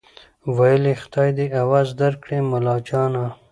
ویل 0.57 0.83
خدای 1.01 1.29
دي 1.37 1.45
عوض 1.61 1.87
درکړي 2.01 2.39
ملاجانه 2.51 3.25